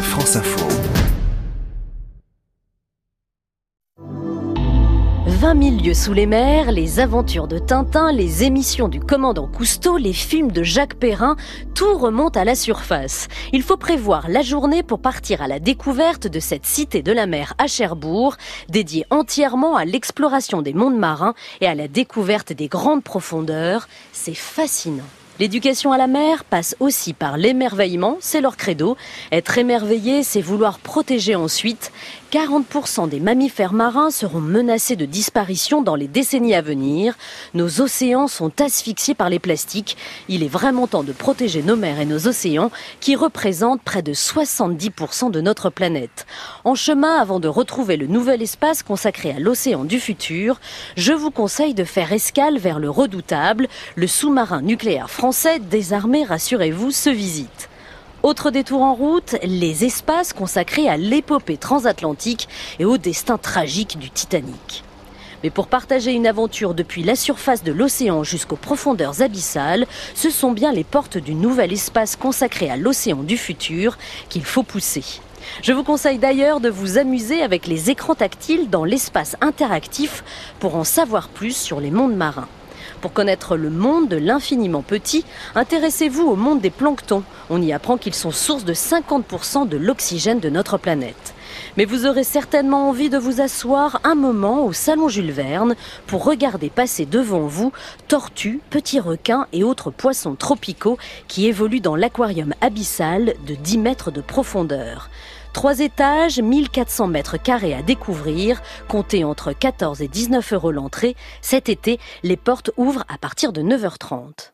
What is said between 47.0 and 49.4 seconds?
avant de retrouver le nouvel espace consacré à